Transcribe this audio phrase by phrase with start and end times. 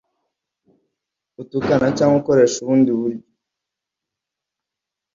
[1.41, 3.27] utukana cyangwa ukoresha ubundi buryo